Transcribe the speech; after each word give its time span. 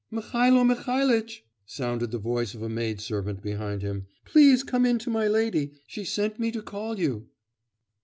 'Mihailo 0.09 0.63
Mihailitch!' 0.63 1.43
sounded 1.63 2.09
the 2.09 2.17
voice 2.17 2.55
of 2.55 2.63
a 2.63 2.69
maid 2.69 2.99
servant 2.99 3.43
behind 3.43 3.83
him, 3.83 4.07
'please 4.25 4.63
come 4.63 4.83
in 4.83 4.97
to 4.97 5.11
my 5.11 5.27
lady. 5.27 5.73
She 5.85 6.05
sent 6.05 6.39
me 6.39 6.49
to 6.53 6.63
call 6.63 6.97
you. 6.97 7.29